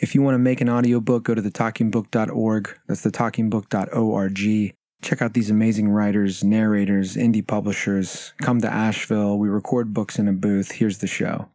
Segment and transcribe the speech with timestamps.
[0.00, 2.78] If you want to make an audiobook, go to thetalkingbook.org.
[2.86, 4.74] That's thetalkingbook.org.
[5.02, 8.32] Check out these amazing writers, narrators, indie publishers.
[8.40, 9.38] Come to Asheville.
[9.38, 10.72] We record books in a booth.
[10.72, 11.48] Here's the show.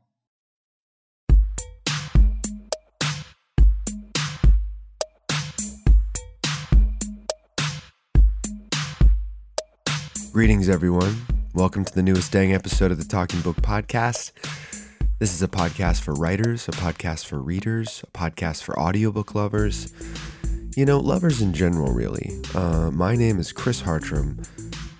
[10.31, 11.25] Greetings, everyone.
[11.55, 14.33] Welcome to the newest dang episode of the Talking Book Podcast.
[15.17, 19.93] This is a podcast for writers, a podcast for readers, a podcast for audiobook lovers.
[20.75, 22.37] You know, lovers in general, really.
[22.53, 24.41] Uh, my name is Chris Hartram.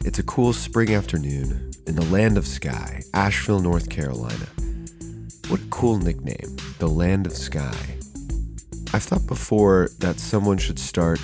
[0.06, 4.48] It's a cool spring afternoon in the land of sky, Asheville, North Carolina.
[5.50, 7.76] What a cool nickname, the land of sky.
[8.94, 11.20] I've thought before that someone should start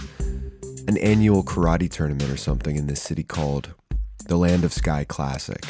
[0.90, 3.74] an annual karate tournament or something in this city called
[4.28, 5.66] the Land of Sky Classic.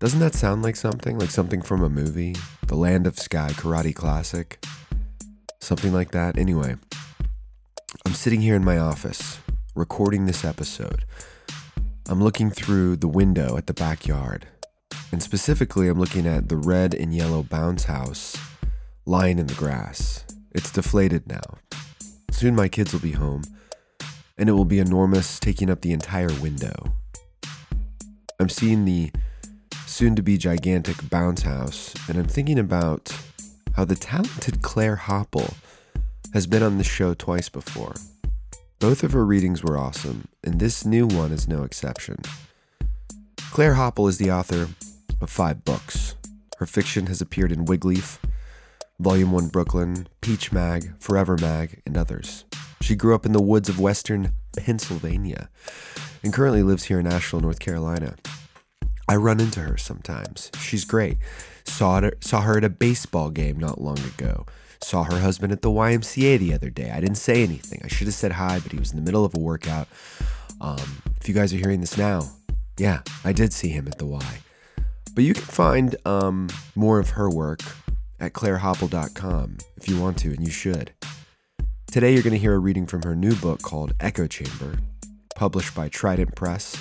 [0.00, 1.18] Doesn't that sound like something?
[1.18, 2.34] Like something from a movie?
[2.68, 4.64] The Land of Sky Karate Classic?
[5.60, 6.38] Something like that.
[6.38, 6.76] Anyway,
[8.06, 9.40] I'm sitting here in my office
[9.74, 11.04] recording this episode.
[12.08, 14.46] I'm looking through the window at the backyard.
[15.12, 18.38] And specifically, I'm looking at the red and yellow bounce house
[19.04, 20.24] lying in the grass.
[20.52, 21.58] It's deflated now.
[22.30, 23.42] Soon my kids will be home,
[24.38, 26.94] and it will be enormous, taking up the entire window.
[28.38, 29.12] I'm seeing the
[30.00, 33.14] soon to be gigantic bounce house, and I'm thinking about
[33.76, 35.52] how the talented Claire Hopple
[36.32, 37.92] has been on the show twice before.
[38.78, 42.16] Both of her readings were awesome, and this new one is no exception.
[43.50, 44.68] Claire Hopple is the author
[45.20, 46.14] of five books.
[46.56, 48.16] Her fiction has appeared in Wigleaf,
[49.00, 52.46] Volume 1 Brooklyn, Peach Mag, Forever Mag, and others.
[52.80, 55.50] She grew up in the woods of western Pennsylvania
[56.22, 58.16] and currently lives here in Asheville, North Carolina.
[59.10, 60.52] I run into her sometimes.
[60.60, 61.18] She's great.
[61.64, 64.46] Saw her, saw her at a baseball game not long ago.
[64.80, 66.92] Saw her husband at the YMCA the other day.
[66.92, 67.80] I didn't say anything.
[67.82, 69.88] I should have said hi, but he was in the middle of a workout.
[70.60, 72.30] Um, if you guys are hearing this now,
[72.78, 74.38] yeah, I did see him at the Y.
[75.12, 76.46] But you can find um,
[76.76, 77.62] more of her work
[78.20, 80.92] at clairehopple.com if you want to, and you should.
[81.90, 84.78] Today, you're going to hear a reading from her new book called Echo Chamber
[85.34, 86.76] published by Trident Press.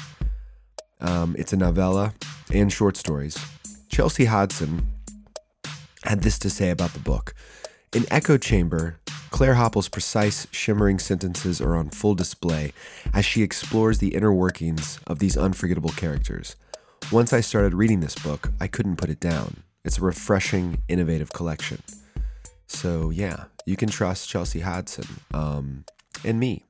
[0.99, 2.13] Um, it's a novella
[2.53, 3.37] and short stories.
[3.89, 4.87] Chelsea Hodson
[6.03, 7.33] had this to say about the book.
[7.93, 8.99] In Echo Chamber,
[9.31, 12.73] Claire Hopple's precise, shimmering sentences are on full display
[13.13, 16.55] as she explores the inner workings of these unforgettable characters.
[17.11, 19.63] Once I started reading this book, I couldn't put it down.
[19.83, 21.81] It's a refreshing, innovative collection.
[22.67, 25.85] So, yeah, you can trust Chelsea Hodson um,
[26.23, 26.65] and me.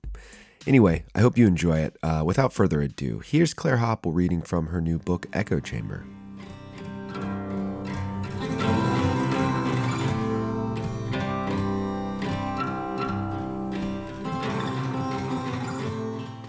[0.69, 1.97] Anyway, I hope you enjoy it.
[2.03, 6.05] Uh, without further ado, here's Claire Hopple reading from her new book, Echo Chamber.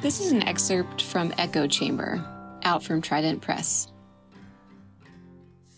[0.03, 2.22] This is an excerpt from Echo Chamber,
[2.62, 3.91] out from Trident Press.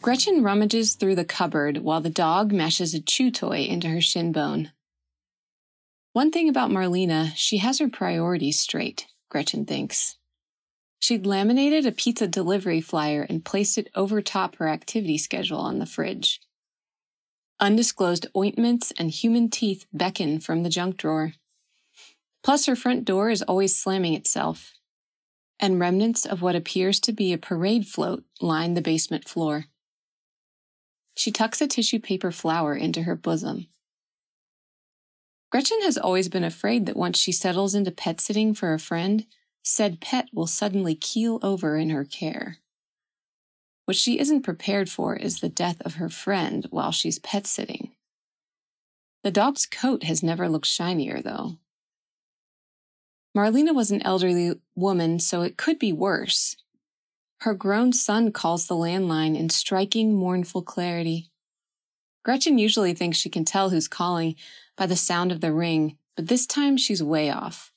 [0.00, 4.32] Gretchen rummages through the cupboard while the dog mashes a chew toy into her shin
[4.32, 4.72] bone.
[6.12, 10.18] One thing about Marlena, she has her priorities straight, Gretchen thinks.
[10.98, 15.78] She'd laminated a pizza delivery flyer and placed it over top her activity schedule on
[15.78, 16.40] the fridge.
[17.58, 21.32] Undisclosed ointments and human teeth beckon from the junk drawer.
[22.42, 24.72] Plus, her front door is always slamming itself,
[25.58, 29.66] and remnants of what appears to be a parade float line the basement floor.
[31.16, 33.68] She tucks a tissue paper flower into her bosom.
[35.52, 39.26] Gretchen has always been afraid that once she settles into pet sitting for a friend,
[39.62, 42.56] said pet will suddenly keel over in her care.
[43.84, 47.90] What she isn't prepared for is the death of her friend while she's pet sitting.
[49.24, 51.58] The dog's coat has never looked shinier, though.
[53.36, 56.56] Marlena was an elderly woman, so it could be worse.
[57.40, 61.28] Her grown son calls the landline in striking, mournful clarity.
[62.24, 64.34] Gretchen usually thinks she can tell who's calling
[64.76, 67.72] by the sound of the ring, but this time she's way off.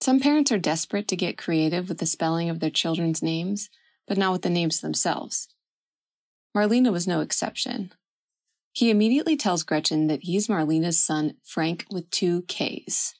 [0.00, 3.70] Some parents are desperate to get creative with the spelling of their children's names,
[4.06, 5.48] but not with the names themselves.
[6.54, 7.92] Marlena was no exception.
[8.72, 13.14] He immediately tells Gretchen that he's Marlena's son, Frank, with two Ks.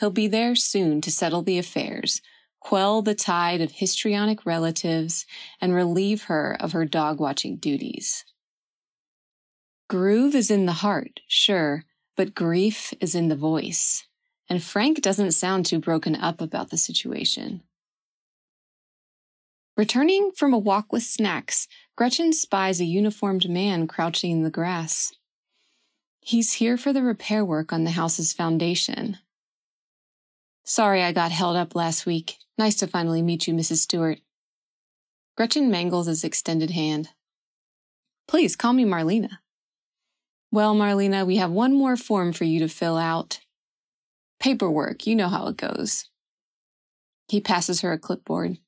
[0.00, 2.20] He'll be there soon to settle the affairs,
[2.58, 5.26] quell the tide of histrionic relatives,
[5.60, 8.24] and relieve her of her dog watching duties.
[9.88, 11.84] Groove is in the heart, sure,
[12.16, 14.06] but grief is in the voice.
[14.48, 17.62] And Frank doesn't sound too broken up about the situation.
[19.76, 21.66] Returning from a walk with snacks,
[21.96, 25.12] Gretchen spies a uniformed man crouching in the grass.
[26.20, 29.18] He's here for the repair work on the house's foundation.
[30.64, 32.38] Sorry I got held up last week.
[32.56, 33.78] Nice to finally meet you, Mrs.
[33.78, 34.20] Stewart.
[35.36, 37.10] Gretchen mangles his extended hand.
[38.26, 39.38] Please call me Marlena.
[40.54, 43.40] Well, Marlena, we have one more form for you to fill out.
[44.38, 46.08] Paperwork, you know how it goes.
[47.26, 48.58] He passes her a clipboard.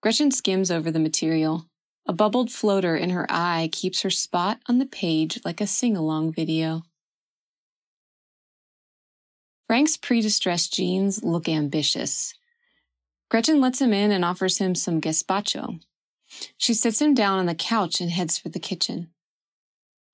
[0.00, 1.66] Gretchen skims over the material.
[2.06, 5.94] A bubbled floater in her eye keeps her spot on the page like a sing
[5.94, 6.84] along video.
[9.66, 12.32] Frank's pre distressed jeans look ambitious.
[13.28, 15.80] Gretchen lets him in and offers him some gazpacho.
[16.56, 19.10] She sits him down on the couch and heads for the kitchen.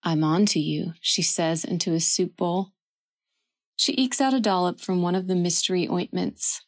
[0.05, 2.73] I'm on to you, she says into his soup bowl.
[3.75, 6.63] She ekes out a dollop from one of the mystery ointments.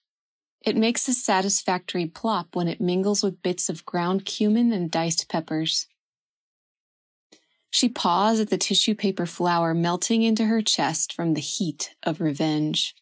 [0.63, 5.29] It makes a satisfactory plop when it mingles with bits of ground cumin and diced
[5.29, 5.87] peppers.
[7.71, 12.23] She paws at the tissue paper flower melting into her chest from the heat of
[12.23, 12.95] revenge.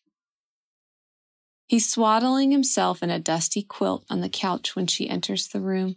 [1.66, 5.96] He's swaddling himself in a dusty quilt on the couch when she enters the room.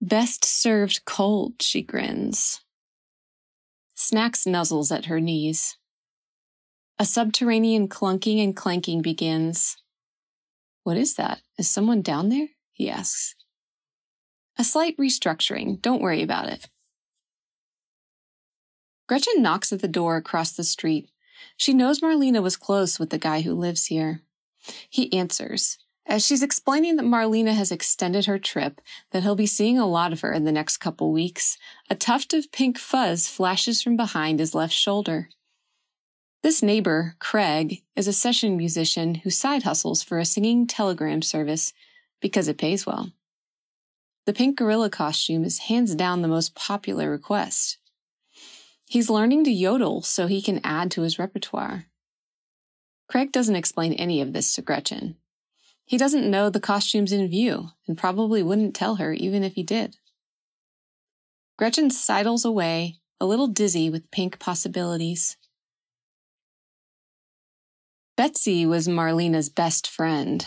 [0.00, 2.60] Best served cold, she grins.
[4.00, 5.76] Snacks nuzzles at her knees.
[7.00, 9.76] A subterranean clunking and clanking begins.
[10.84, 11.40] What is that?
[11.58, 12.46] Is someone down there?
[12.72, 13.34] He asks.
[14.56, 15.82] A slight restructuring.
[15.82, 16.68] Don't worry about it.
[19.08, 21.10] Gretchen knocks at the door across the street.
[21.56, 24.22] She knows Marlena was close with the guy who lives here.
[24.88, 25.76] He answers.
[26.08, 30.10] As she's explaining that Marlena has extended her trip, that he'll be seeing a lot
[30.10, 31.58] of her in the next couple weeks,
[31.90, 35.28] a tuft of pink fuzz flashes from behind his left shoulder.
[36.42, 41.74] This neighbor, Craig, is a session musician who side hustles for a singing telegram service
[42.22, 43.12] because it pays well.
[44.24, 47.76] The pink gorilla costume is hands down the most popular request.
[48.86, 51.84] He's learning to yodel so he can add to his repertoire.
[53.08, 55.16] Craig doesn't explain any of this to Gretchen.
[55.88, 59.62] He doesn't know the costume's in view and probably wouldn't tell her even if he
[59.62, 59.96] did.
[61.56, 65.38] Gretchen sidles away, a little dizzy with pink possibilities.
[68.18, 70.46] Betsy was Marlena's best friend.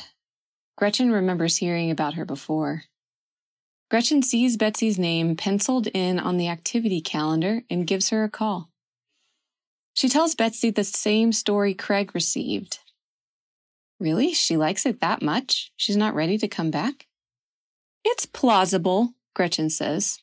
[0.77, 2.83] Gretchen remembers hearing about her before.
[3.89, 8.69] Gretchen sees Betsy's name penciled in on the activity calendar and gives her a call.
[9.95, 12.77] She tells Betsy the same story Craig received.
[14.01, 14.33] Really?
[14.33, 15.71] She likes it that much?
[15.77, 17.07] She's not ready to come back?
[18.03, 20.17] It's plausible, Gretchen says.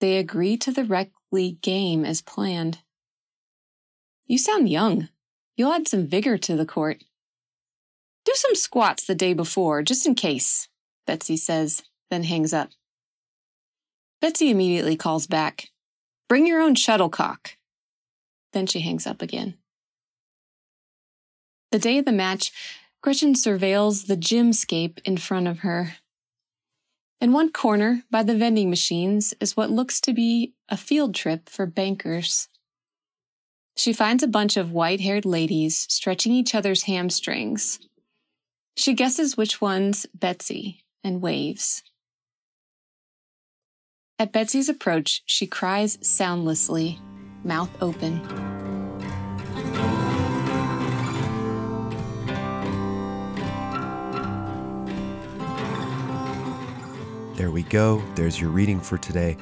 [0.00, 2.78] They agree to the rec league game as planned.
[4.26, 5.08] You sound young,
[5.58, 7.02] You'll add some vigor to the court.
[8.24, 10.68] Do some squats the day before, just in case,
[11.04, 12.70] Betsy says, then hangs up.
[14.20, 15.70] Betsy immediately calls back,
[16.28, 17.56] Bring your own shuttlecock.
[18.52, 19.54] Then she hangs up again.
[21.70, 22.52] The day of the match,
[23.02, 25.96] Gretchen surveils the gymscape in front of her.
[27.20, 31.48] In one corner, by the vending machines, is what looks to be a field trip
[31.48, 32.48] for bankers.
[33.76, 37.80] She finds a bunch of white haired ladies stretching each other's hamstrings.
[38.76, 41.82] She guesses which one's Betsy and waves.
[44.18, 47.00] At Betsy's approach, she cries soundlessly,
[47.44, 48.20] mouth open.
[57.38, 58.02] There we go.
[58.16, 59.36] There's your reading for today.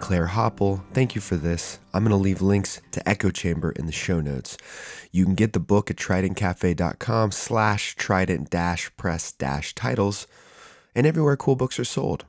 [0.00, 1.80] Claire Hopple, thank you for this.
[1.92, 4.56] I'm going to leave links to Echo Chamber in the show notes.
[5.10, 10.26] You can get the book at tridentcafe.com slash trident dash press dash titles
[10.94, 12.24] and everywhere cool books are sold.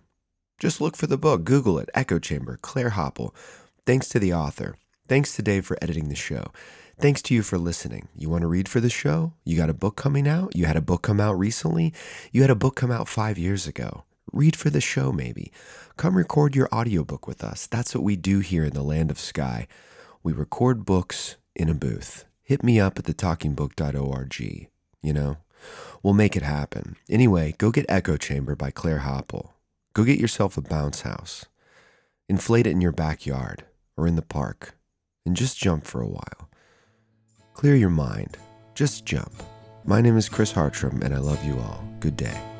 [0.60, 3.34] Just look for the book, Google it, Echo Chamber, Claire Hopple.
[3.86, 4.76] Thanks to the author.
[5.08, 6.48] Thanks to Dave for editing the show.
[7.00, 8.10] Thanks to you for listening.
[8.14, 9.32] You want to read for the show?
[9.46, 10.54] You got a book coming out?
[10.54, 11.94] You had a book come out recently?
[12.34, 14.04] You had a book come out five years ago.
[14.34, 15.52] Read for the show, maybe.
[15.96, 17.68] Come record your audiobook with us.
[17.68, 19.68] That's what we do here in the land of sky.
[20.24, 22.26] We record books in a booth.
[22.42, 24.70] Hit me up at thetalkingbook.org.
[25.04, 25.38] You know,
[26.02, 26.96] we'll make it happen.
[27.08, 29.54] Anyway, go get Echo Chamber by Claire Hopple.
[29.94, 31.46] Go get yourself a bounce house.
[32.28, 33.64] Inflate it in your backyard
[33.96, 34.74] or in the park
[35.28, 36.50] and just jump for a while.
[37.54, 38.38] Clear your mind.
[38.74, 39.44] Just jump.
[39.86, 41.84] My name is Chris Hartram and I love you all.
[42.00, 42.53] Good day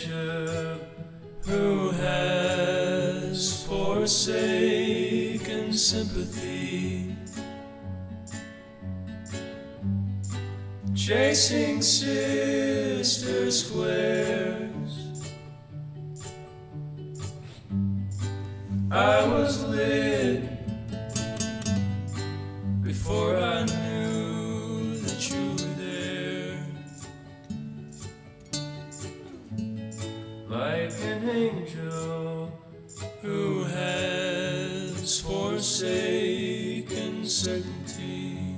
[0.00, 7.14] who has forsaken sympathy,
[10.94, 14.70] chasing sister squares.
[18.90, 20.42] I was lit
[22.82, 23.81] before I knew
[33.20, 38.56] who has forsaken certainty.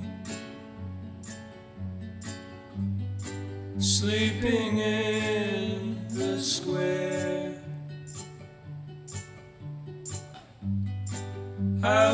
[3.77, 7.53] Sleeping in the square.
[11.83, 12.13] I